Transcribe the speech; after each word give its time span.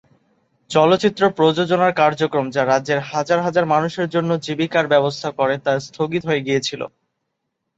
চলচ্চিত্র 0.69 1.21
প্রযোজনার 1.37 1.91
কার্যক্রম, 1.93 2.45
যা 2.55 2.61
রাজ্যের 2.63 2.99
হাজার 3.11 3.39
হাজার 3.41 3.65
মানুষের 3.73 4.07
জন্য 4.09 4.29
জীবিকার 4.45 4.85
ব্যবস্থা 4.93 5.29
করে, 5.39 5.55
তা 5.65 5.71
স্থগিত 5.87 6.23
হয়ে 6.29 6.45
গিয়েছিল। 6.47 6.81